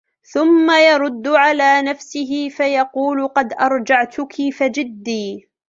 ثُمَّ 0.31 0.69
يَرُدُّ 0.71 1.27
عَلَى 1.27 1.81
نَفْسِهِ 1.81 2.49
فَيَقُولُ 2.49 3.27
قَدْ 3.27 3.53
أَرْجَعْتُك 3.53 4.33
فَجِدِّي 4.53 5.49